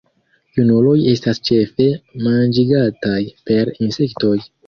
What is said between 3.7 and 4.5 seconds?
insektoj.